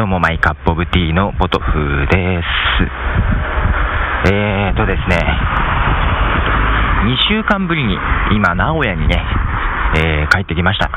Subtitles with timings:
[0.00, 4.32] どうも、マイカップオブティーのポトフです。
[4.32, 5.20] えーとですね、
[7.04, 7.98] 2週間ぶりに
[8.32, 9.22] 今、名古屋にね、
[10.00, 10.90] えー帰ってきました。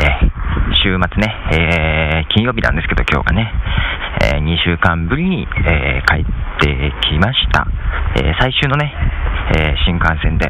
[0.00, 0.30] えー
[0.82, 3.52] 週末ね、えー金曜日なんですけど、今日がね、
[4.24, 6.24] え2週間ぶりに、え帰っ
[6.58, 7.66] てきました。
[8.16, 8.90] え最終のね、
[9.54, 10.48] え新幹線で、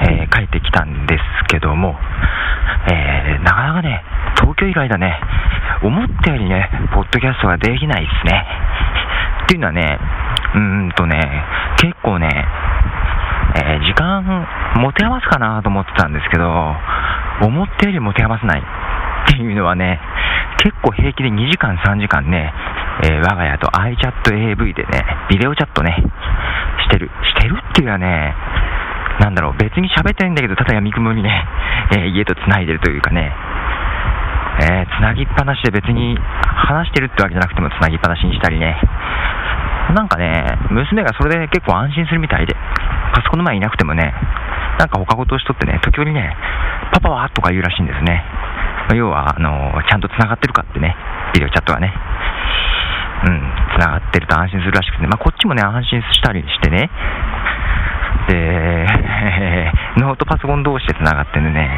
[0.00, 1.94] え帰ってきたんですけども、
[2.90, 4.02] えなかなかね、
[4.40, 5.18] 東京以外だね、
[5.82, 8.46] 思ったよりね、ポッドキャストができないですね。
[9.44, 9.98] っていうのはね、
[10.54, 11.18] うーんとね、
[11.80, 12.28] 結構ね、
[13.56, 16.76] えー時間持て余すかなと思ってたんですけど、
[17.42, 18.64] 思ったより持て余さないっ
[19.30, 20.00] ていうのはね、
[20.62, 22.52] 結構平気で2時間、3時間ね、
[23.04, 25.96] えー我が家と iChatAV でね、ビデオチャットね、
[26.84, 27.10] してる。
[27.34, 28.34] してるっていうのはね、
[29.20, 31.44] なんだろう、別に喋ってないんだけど、ただ闇雲にね、
[31.92, 33.32] えー家と繋いでるというかね、
[34.60, 38.76] えー、繋ぎっぱなしで別に話してるってわけじゃなくても繋ぎっぱなしにしたりね、
[39.94, 42.54] なんかね、娘がそれで結構安心するみたいで、
[43.14, 44.12] パソコンの前いなくてもね、
[44.78, 46.36] なんか他事をしとってね、時折ね、
[46.92, 48.24] パパはとか言うらしいんですね。
[48.94, 49.50] 要は、あの
[49.88, 50.96] ちゃんと繋がってるかってね、
[51.34, 51.92] ビデオチャットがね。
[53.26, 53.42] うん、
[53.76, 56.88] 繋がってると安心するらしくて、まあ、こっちもね、安心したりしてね、
[58.28, 58.86] で、
[59.98, 61.68] ノートパソコン同士で繋がってんでね、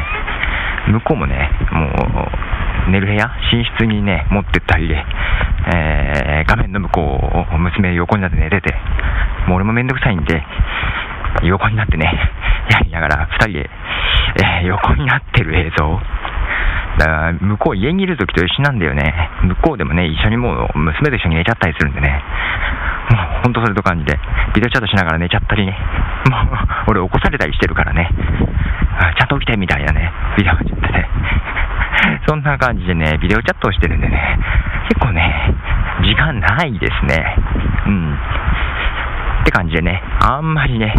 [0.87, 2.50] 向こうもね、もう、
[2.89, 5.05] 寝る部屋、寝室にね、持ってったりで、
[5.73, 8.73] えー画面の向こう、娘横になって寝てて、
[9.47, 10.43] もう俺もめんどくさいんで、
[11.43, 12.11] 横になってね、
[12.71, 13.69] やりながら、二人で、
[14.61, 15.99] えー横になってる映像。
[16.97, 19.13] だから、向こう家にいる時と一緒なんだよね。
[19.43, 22.21] 向こうでもね、一緒にもう娘と一緒に寝ちゃったりするんでね。
[23.11, 24.19] もう、ほんとそれと感じで、
[24.53, 25.77] ビデオチャットしながら寝ちゃったりね。
[26.29, 28.09] もう、俺起こされたりしてるからね。
[28.99, 31.07] あちゃんと起きてみたいなね、ビデオチャットで。
[32.27, 34.39] そんな感じでね、ビデオチャットをしてるんでね、
[34.89, 35.53] 結構ね、
[36.01, 37.35] 時間ないですね。
[37.87, 38.13] うん。
[38.13, 40.93] って感じでね、あんまりね、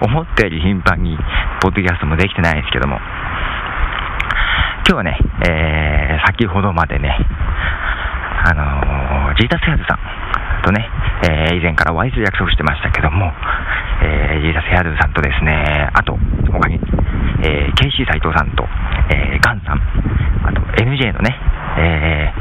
[0.00, 1.16] 思ったより頻繁に、
[1.60, 3.00] ポッドキャストもできてないですけども、
[4.88, 7.16] 今日はね、えー、先ほどまでね、
[8.44, 9.98] あのージータスヘアーズさん
[10.62, 10.88] とね、
[11.22, 13.32] えー以前からワイズ約束してましたけども、
[14.02, 16.18] えージータスヘアーズさんとですね、あと、
[16.50, 16.80] 他に、
[17.46, 18.66] えー、KC 斎藤さんと、
[19.14, 19.80] えーガンさん、
[20.46, 21.36] あと NJ のね、
[21.78, 22.32] え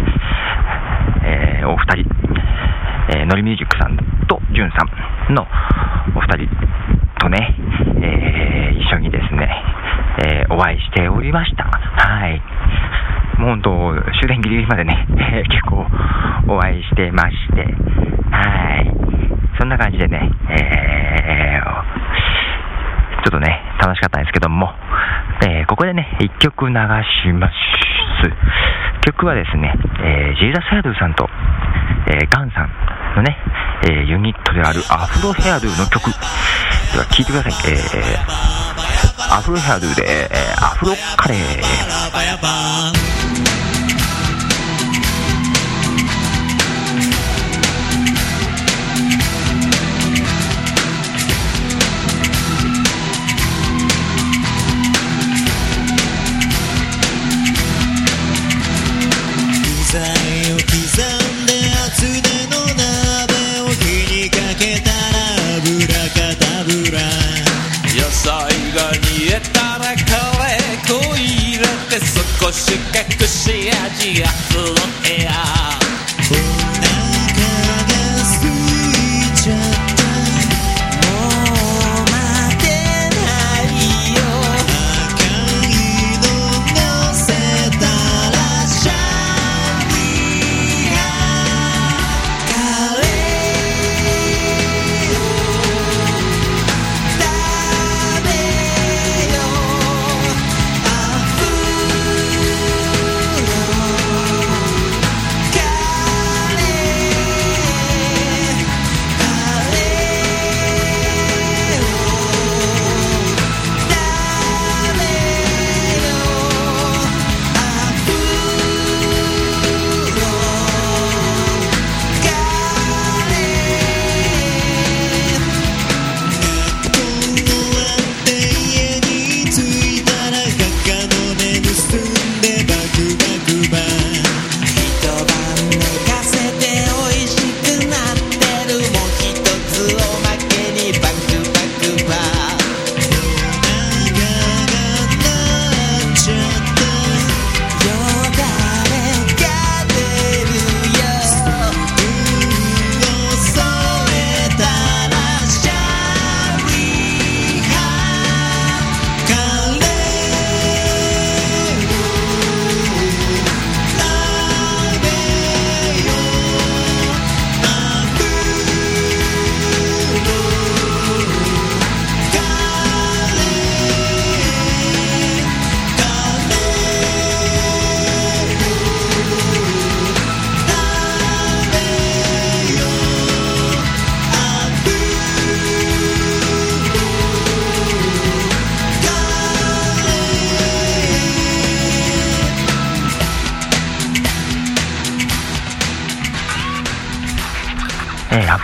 [1.24, 2.10] ーえーお二人、
[3.18, 4.78] えーノリミュージックさんとジュンさ
[5.30, 5.46] んの
[6.16, 6.56] お二人
[7.20, 7.56] とね、
[8.02, 9.50] えー一緒にですね、
[10.26, 11.64] えーお会いしておりました。
[11.66, 12.42] はい。
[13.40, 13.72] もう本当、
[14.20, 15.86] 終電ギリギリまでね、え ー結構
[16.48, 17.64] お会いしてまして、
[18.32, 18.92] はい。
[19.60, 21.82] そんな感じでね、えー
[23.24, 24.74] ちょっとね、楽しかったんですけども、
[25.44, 26.78] えーここでね、一曲流し
[27.34, 27.54] ます。
[29.06, 31.28] 曲はですね、えージーザスヘアドゥさんと、
[32.08, 32.70] えーガンさん
[33.16, 33.38] のね、
[33.84, 36.12] えーユニットであるアフロヘアドゥの曲。
[36.12, 36.18] で
[37.00, 37.54] は聴いてください。
[37.72, 37.82] えー
[39.34, 41.38] アフロヘアドゥで、えーアフロカレー。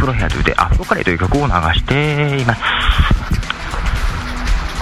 [0.07, 2.61] ロヘアというで、アフロカレーという曲を流しています。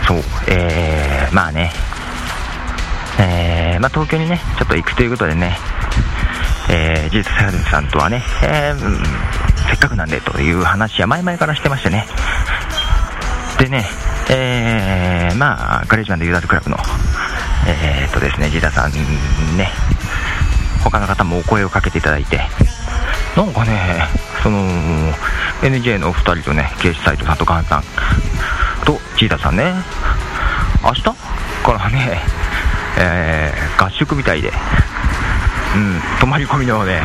[0.08, 1.72] そう、えー、まあね、
[3.20, 5.58] えー、まあ東京にね、ちょっと行くということでね、
[6.70, 12.08] えー、ジーズサルさんとはね、えーせっかくなんでという話は前々からしてましてね。
[13.60, 13.86] でね、
[14.30, 16.78] えー、まあ、ガレージマンでユーザーズクラブの、
[17.68, 18.92] えー、とですね、ジーダさん
[19.58, 19.70] ね、
[20.84, 22.42] 他の方もお声をかけていただいて、
[23.36, 24.08] なんかね、
[24.42, 24.60] その、
[25.62, 27.84] NJ のお二人とね、ケースサイトさんとガンさん
[28.86, 29.74] とジーダさんね、
[30.84, 31.14] 明日か
[31.74, 32.22] らね、
[32.98, 34.52] えー合宿みたいで、
[35.76, 37.02] うん、泊まり込みのね、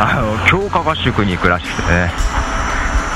[0.00, 2.10] あの、強化合宿に行くらしくてね、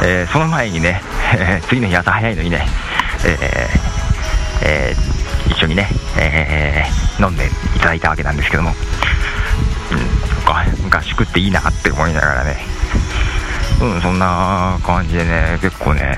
[0.04, 1.02] えーその前にね、
[1.36, 2.66] え ー次の日朝早いのにね、
[3.24, 3.38] えー
[4.62, 5.14] えー
[5.50, 7.46] 一緒にね、えー飲んで
[7.76, 8.74] いただいたわけなんですけども、
[10.44, 12.56] か合宿っていいなって思いながらね、
[13.82, 16.16] うん、そんな感じでね、結構ね、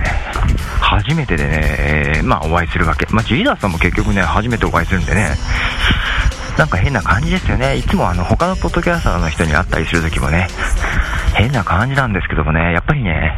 [0.80, 3.06] 初めてでね、えーまあお会いするわけ。
[3.10, 5.30] まあジーダーさんも結局ね、初めてお会いするんでね、
[6.58, 7.76] なんか変な感じですよね。
[7.76, 10.48] いつもあの他のポッドキャスターの人に会ったりするときもね、
[11.34, 13.32] 変な感じなんですけどもね、やっぱりね、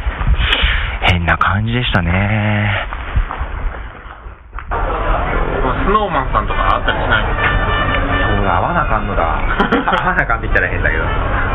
[1.11, 2.87] 変な感じでしたね。
[4.69, 7.68] スノーマンさんとかあったりしないんですか？
[8.49, 9.21] だ、会わなあかんのだ。
[9.69, 11.05] 会わなあかんって言ったら変だけど、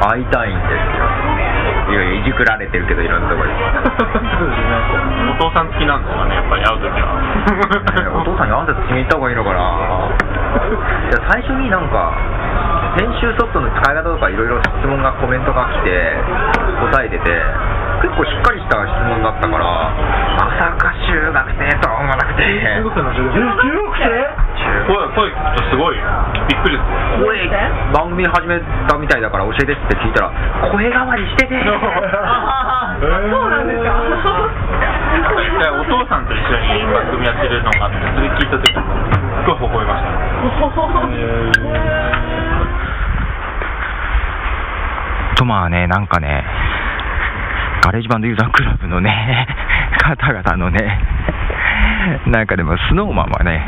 [0.06, 1.05] 会いたいんですよ。
[1.91, 3.55] いやいや、いじくられてるけど、いろんなところで。
[5.35, 7.08] お父さん付きなんですかねやっぱり会う時は。
[7.19, 9.56] ね お父さんに挨拶しに行った方がいいのかな。
[9.56, 9.61] い
[11.11, 12.12] や最初になんか
[12.97, 16.14] 編集ソフトの使い方とかいろいろ質問がコメントが来て
[16.93, 17.43] 答えてて
[18.02, 22.44] 結構しっかりした質問だったからまさか中学生とは思わなくて。
[23.43, 24.53] 中学生？
[24.87, 25.97] 声声聞くとすごい。
[25.97, 26.88] びっくりです。
[26.88, 27.49] ね声
[27.94, 30.32] 番組始めたみたいだから教えてって聞いたら
[30.71, 31.55] 声変わりしてて。
[31.65, 33.94] そうなんですか。
[35.15, 35.23] 一
[35.62, 38.82] 回お父さんと一緒に番組やってるのがあってそれ聞いた時すっ
[39.47, 40.11] ごい微笑みました
[45.37, 46.44] とまあね、なんかね、
[47.84, 49.47] GarageBand ユーザークラブのね、
[50.00, 51.00] 方々のね、
[52.26, 53.67] なんかでも、スノーマンはね、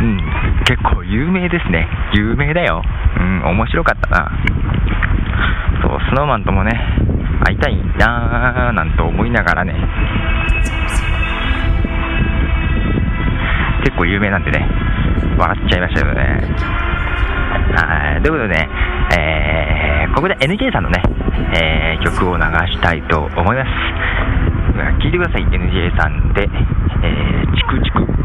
[0.00, 0.20] うん、
[0.64, 1.86] 結構有名ですね。
[2.14, 2.82] 有名だよ。
[3.18, 4.30] うん、面白かったな。
[5.82, 6.70] そう、スノーマンともね、
[7.44, 9.74] 会いたいなーなんて思いながらね、
[13.84, 14.66] 結構有名なんでね、
[15.38, 16.22] 笑っちゃいましたよね。
[17.74, 18.68] はい、ということでね、
[19.18, 21.02] えーここで NJ さんのね、
[21.56, 23.70] えー曲を流したいと思います。
[25.00, 28.21] 聴いてください、NJ さんで、えー、チクチク。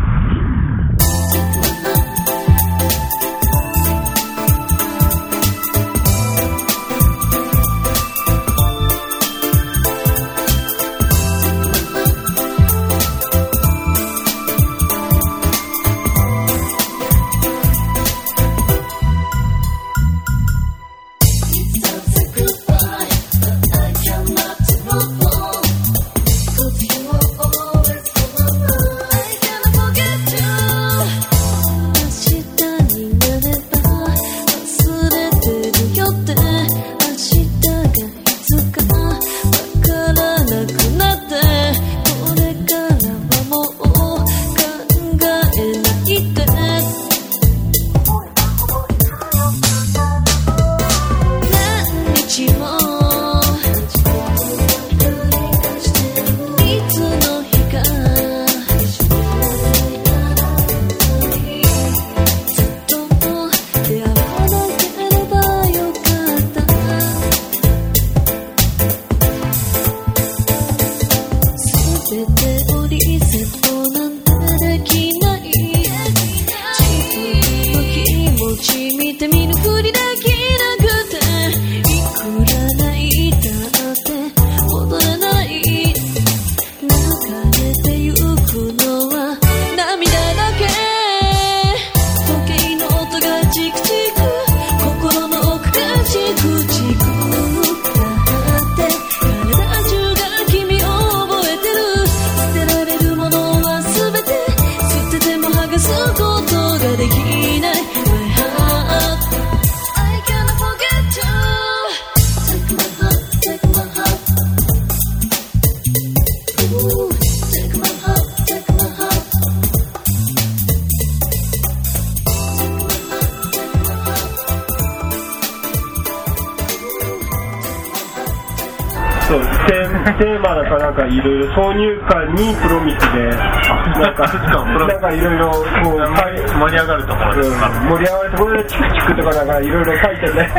[130.67, 140.51] テーマだかなんかいろいろ挿入歌にプロミスでなんかなんかいろいろこう盛り上がるところうんですか、盛り上がるところでチクチクとかなんかいろいろ書いてね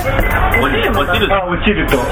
[0.59, 2.09] 落ちる落ちるあ落ちると落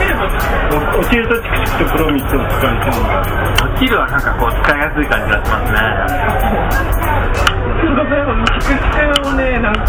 [1.09, 3.25] ちるとチクチクとプロミスを使いたいんだ
[3.65, 5.81] 落ちるはなんかこう使いやすい感じがしますね
[7.76, 9.87] なんか例えばチクチクをねなんか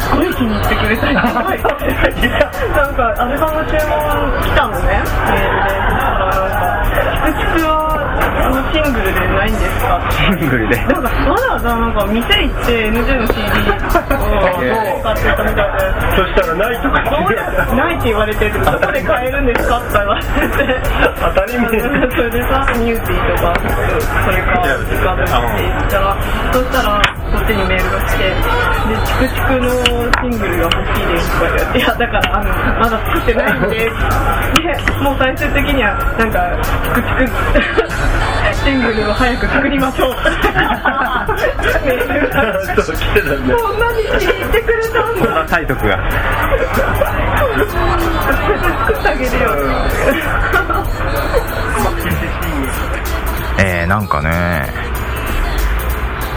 [0.00, 1.22] すごい気に入ってくれたりな
[2.90, 3.94] んかアルバム注文
[4.42, 5.85] 来たのねメールで
[8.50, 9.98] のシングルでないんですか？
[9.98, 10.76] ってシングルで。
[10.76, 16.16] なんかわざわざなんか店行って NG の CD を買ってたみたいで。
[16.16, 19.78] そしたらないとかどうやないって言われてどこで買えるんですか？
[19.78, 20.26] って言われて
[21.20, 23.54] 当たり前それでさミューティーとか
[24.24, 25.24] それか使って
[25.62, 26.16] 言ったら
[26.52, 32.48] そしたらそっちにメールが来てでチクチクのシングルが欲しいですとか言っていやだからあの
[32.80, 33.84] まだ作ってないんでで
[35.02, 37.36] もう最終的にはなんかチクチク
[38.86, 40.14] シングルを早く作りましょう。
[41.84, 45.46] メールがそう来てたんだそんなに気に入ってくれたんだ。
[45.46, 46.10] 体得が。
[48.86, 49.50] 作ってあげるよ。
[53.58, 54.68] えー、なんかね、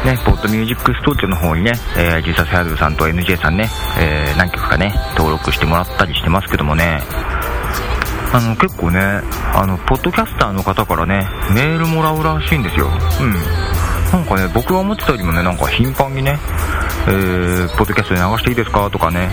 [0.05, 7.03] ね、ポッドミュージックストーリーの方にね、えー、ジーサスヤズさんと NJ さんね、えー、何曲かね、登録してもらったりしてますけどもね、
[8.31, 8.99] あの、結構ね、
[9.55, 12.87] あの、ポッドキャスターの方からね、メールもらうらしいんですよ。
[12.87, 13.33] うん。
[14.11, 16.37] なんかね、僕が思ってたよりもね、なんか頻繁にね、
[17.07, 19.29] えー、ポッドキャストで流していいですかとかね、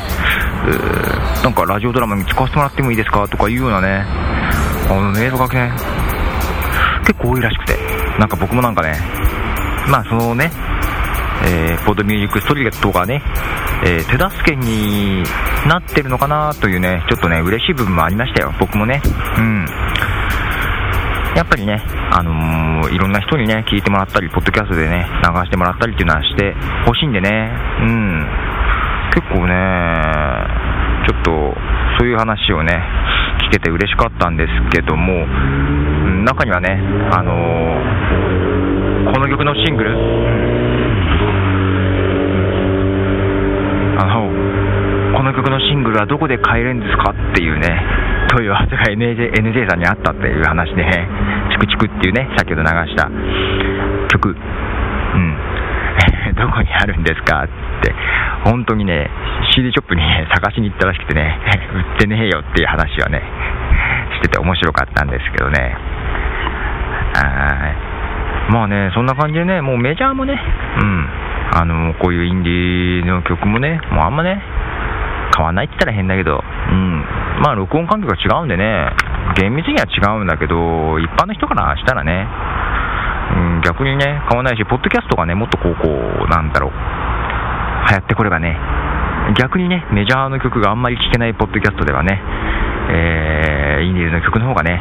[0.67, 4.05] えー、なんかラジオドラマに使わせてもらってもいいですかとかいうようなね、
[4.89, 5.73] あの、メールがね、
[7.07, 7.79] 結構多いらしくて、
[8.19, 8.99] なんか僕もなんかね、
[9.89, 10.51] まあそのね、
[11.45, 13.23] えー、ポッドミュージックストリートがね、
[13.85, 15.23] えー手助けに
[15.69, 19.01] なってるのかなというね、ちょっとね、嬉しい部分もありましたよ、僕もね。
[19.39, 19.67] うん。
[21.37, 26.55] やっぱりね、あのーいろんな人にね、聞いてもらったり、ポッドキャストでね、流してもらったりっていうのはして
[26.87, 27.51] ほしいんでね、
[27.81, 28.27] うん。
[29.13, 29.53] 結構ね、
[31.07, 31.55] ちょっと、
[31.99, 32.83] そういう話をね、
[33.49, 35.27] 聞けて嬉しかったんですけども、
[36.25, 36.81] 中にはね、
[37.13, 39.93] あのーこの曲のシングル、
[43.99, 47.69] あの、この曲のシングルはどこで買えるんですかっていうね、
[48.33, 51.09] 問い合わせが NJ, NJ さんにあったっていう話で、ね、
[51.53, 53.05] チクチクっていうね、先ほど流した
[54.09, 55.37] 曲、うん、
[56.41, 57.49] どこにあるんですかっ
[57.85, 57.93] て、
[58.45, 59.11] 本当にね、
[59.53, 61.39] CD ショップに、ね、探しに行ったらしくてね、
[61.77, 63.23] 売ってねえよっていう話はね、
[64.17, 65.77] してて面白かったんですけどね。
[67.15, 68.53] はい。
[68.53, 70.41] まあね、そんな感じでね、もうメジャーもね、
[70.81, 71.09] うん、
[71.61, 74.41] あの、こういうインディーの曲もね、もうあんまね、
[75.37, 77.05] 変わんないって言ったら変だけど、うん、
[77.45, 78.89] まあ録音環境が違うんでね、
[79.37, 82.27] 厳密には違うんだけど、一般の人からしたらね、
[83.37, 88.57] うん、逆にね、変わんないし、ポッドキャストがね、もっとこう、こう、なんだろう、流行ってこればね、
[89.37, 92.23] 逆にね、メジャーの曲があんまり聴けないポッドキャストではね、
[92.89, 94.81] えー、インディーズの曲の方がね、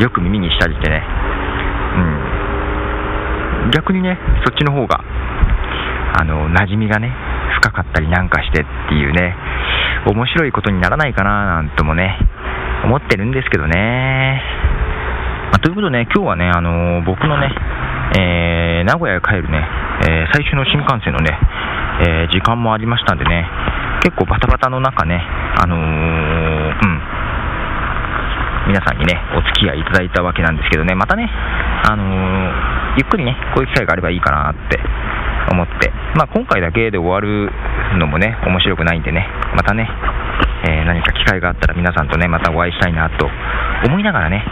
[0.00, 1.02] よく耳にしたりしてね、
[3.66, 4.16] うん、逆にね、
[4.46, 5.02] そっちの方が、
[6.20, 7.12] あの、馴染みがね、
[7.60, 9.36] 深かったりなんかしてっていうね、
[10.06, 12.16] 面白いことにならないかななんともね、
[12.84, 14.42] 思ってるんですけどね。
[15.52, 17.52] まあということでね、今日はね、あの僕のね、
[18.18, 19.68] えー名古屋へ帰るね、
[20.08, 21.38] えー最終の新幹線のね、
[22.00, 23.46] え時間もありましたんでね、
[24.02, 25.20] 結構バタバタの中ね、
[25.60, 27.02] あのうん、
[28.68, 32.04] 皆さんにね、お付き合いいただいたわけなんですけどね、またね、あの
[32.96, 34.80] ゆっくりね、こういう機会があればいいかなって
[35.52, 37.48] 思って、まあ、今回だけで終わる
[37.96, 39.24] のもね、面白くないんでね、
[39.56, 39.88] またね、
[40.68, 43.24] えー何か機会があったら皆さんとね、またお会いしたいなと
[43.88, 44.44] 思いながらね、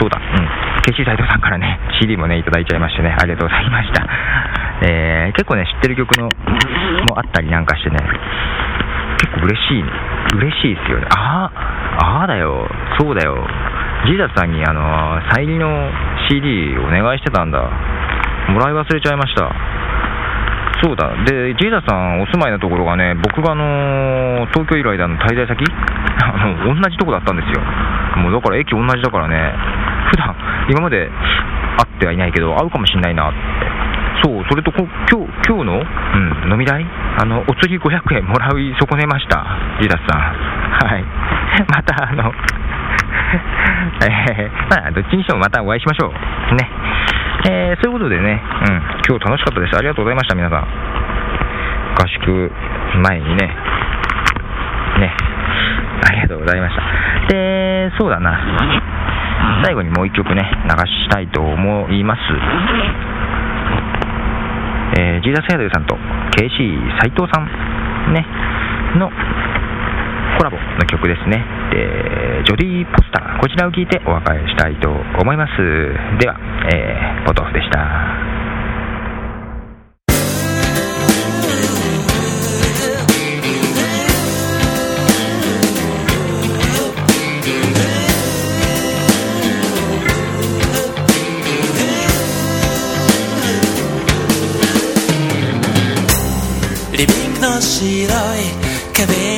[0.00, 4.08] そうだ、うん、ケシー斎藤さんからね、CD もね、いただいちゃいましてね、ありがとうございました。
[4.88, 6.32] えー結構ね、知ってる曲の
[7.04, 7.98] もあったりなんかしてね、
[9.20, 9.84] 結構嬉しい、
[10.40, 11.08] 嬉しいですよね。
[11.12, 11.52] あ
[12.00, 12.66] あ、ああだよ、
[12.98, 13.36] そうだよ。
[14.06, 15.68] ジーダスさんに、あの、再利の
[16.30, 17.60] CD お願いしてたんだ。
[18.48, 19.71] もらい忘れちゃいました。
[20.82, 21.14] そうだ。
[21.24, 25.62] で、ジーダさんお住まいのところがね、僕があの、東京以来での滞在先
[26.26, 27.62] あの、同じとこだったんですよ。
[28.16, 29.54] もうだから駅同じだからね、
[30.10, 30.34] 普段、
[30.68, 33.38] 今まで会ってはいないけど、会うかもしんないなって。
[34.24, 35.82] そう、それとこ今日、今日の、
[36.44, 36.84] うん、飲み代？
[37.20, 39.44] あの、お釣り500円もらい損ねました。
[39.80, 40.20] ジーダスさん。
[40.20, 41.04] はい。
[41.70, 42.32] また、あの、
[44.06, 46.54] えー、まあ、どっちにしてもまたお会いしましょう。
[46.54, 46.68] ね。
[47.48, 49.76] えー、そういうことでね、うん、今日楽しかったです。
[49.76, 50.62] ありがとうございました、皆さん。
[50.62, 52.50] 合宿
[53.02, 53.54] 前にね、
[55.00, 55.14] ね、
[56.08, 56.82] ありがとうございました。
[57.32, 58.38] で、そうだな。
[59.64, 62.20] 最後にもう一曲ね、流したいと思います。
[64.98, 65.96] えージーザスヘアドルさんと
[66.36, 68.26] KC 斉藤さん、ね、
[68.98, 69.08] の
[70.36, 71.61] コラボの曲ですね。
[71.72, 75.52] で、ジョディ・ポスター、こちらを聴いてお別れしたいと思います。
[76.20, 76.36] では、
[76.70, 77.78] えーポトフでした。
[96.92, 98.08] リビングの白い
[98.92, 99.31] 壁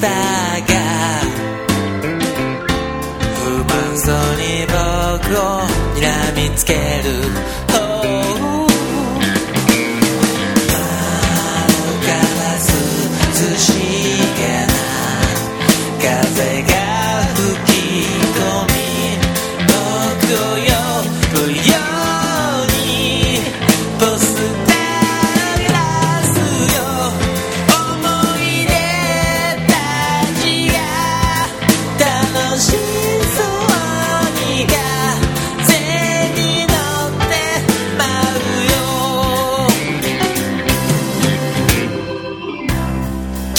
[0.00, 0.10] ター
[0.68, 0.74] が。
[3.44, 4.76] 不満そうに僕
[5.38, 5.42] を
[5.96, 6.78] 睨みつける。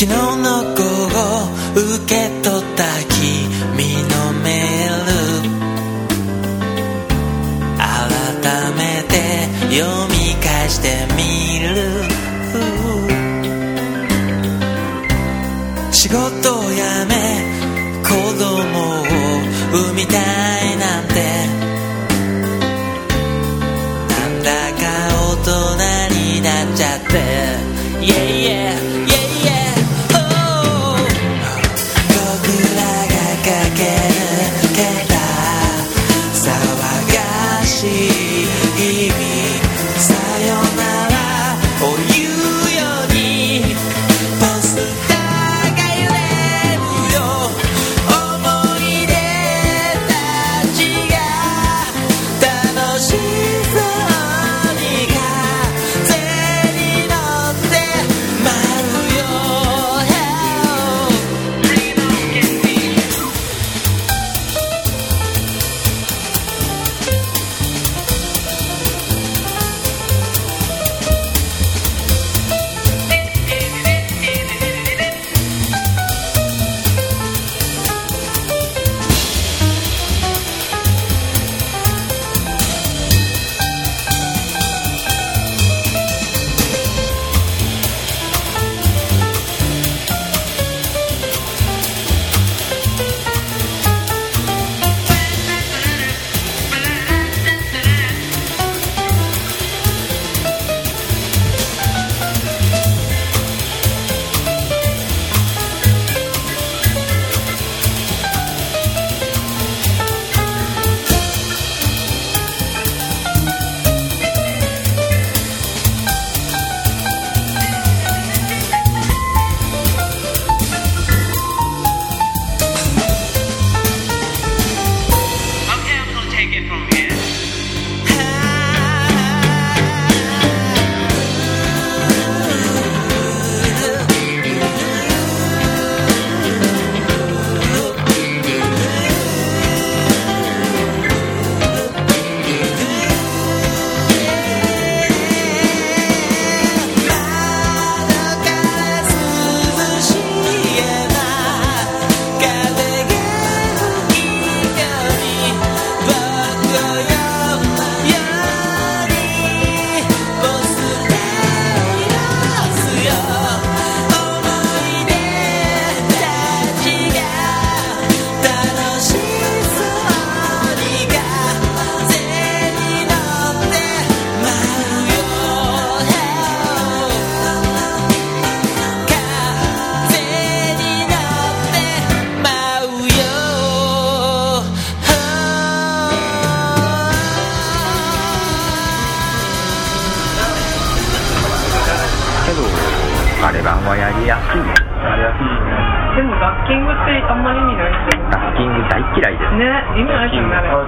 [0.06, 1.16] 昨日の午後
[1.74, 3.24] 受け取った君
[4.04, 5.10] のメール。
[7.78, 7.82] 改
[8.74, 9.14] めて
[9.74, 11.22] 読み返してみ
[11.70, 11.72] る。
[15.94, 16.76] 仕事を辞
[17.08, 17.14] め
[18.04, 18.44] 子供
[19.00, 19.08] を
[19.72, 20.20] 産みた
[20.60, 20.63] い。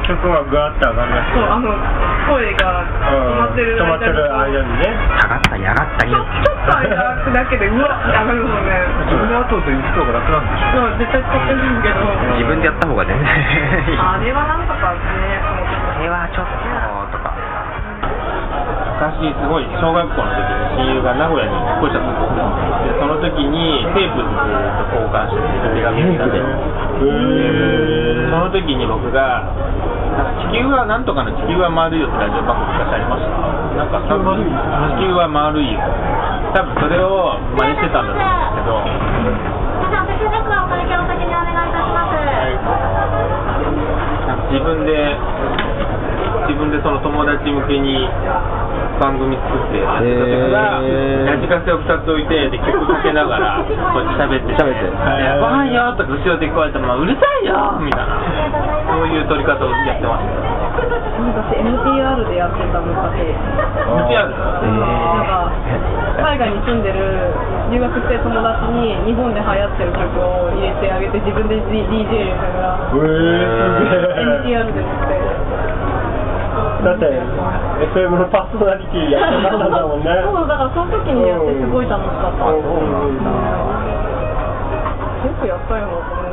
[0.06, 1.74] 曲がガーッと上がるやつそうあの
[2.30, 4.94] 声が止まってる止まってる間にね。
[5.18, 6.06] 下がったり上がった。
[6.06, 6.22] りちょ。
[6.22, 12.06] ちょっと間空くだけでうわって上がるもんね自分で後で行く方が楽なんでしょそう絶対使ってるんですけど。
[12.38, 13.98] 自分でやった方が全然いい。
[13.98, 17.18] あれはなんとかねもうちょっこれはちょっと。
[17.18, 17.34] とか。
[18.96, 22.48] 昔すごい小学校の時に親友が名古屋に引っ越しちゃったんですよ。
[22.86, 25.44] でその時にテープずっと交換して
[25.76, 29.52] 手紙をしてへその時に僕が
[30.16, 33.36] 地球はなんとかの地球は丸いよってラジオ番組昔ありました。
[33.76, 34.56] なんか多分地
[35.04, 35.80] 球は丸いよ。
[36.56, 38.72] 多分それを真似してたんだと思うんですけど。
[44.26, 45.20] なんか自分で
[46.48, 48.08] 自分でその友達向けに
[49.02, 50.75] 番組作ってやってた時が、
[51.46, 53.70] へーラジカセを2つ置いてで曲かけながらこ
[54.02, 54.58] うやって喋って。
[54.58, 54.90] て喋って。
[54.90, 58.18] やばいよとか後ろで聞こえてもうるさいよみたいな。
[58.90, 60.56] そういう撮り方をやってました
[61.26, 63.22] 私 MTR でやってた昔。
[63.22, 65.52] VTR なんか
[66.22, 67.30] 海外に住んでる
[67.72, 72.78] 留学してる友達に日本で流行ってる曲を入れてあげて自分で D- DJ 入れなが。
[72.78, 73.06] らえ
[73.78, 75.55] すげえ MTR でって
[76.86, 77.10] だって
[77.98, 80.22] FM のパーソナリティやってたんだもんね。
[80.22, 82.62] そうだからその時にやってすごい楽しかった、うん。
[82.62, 83.86] うんうん
[85.26, 86.25] よくやったよな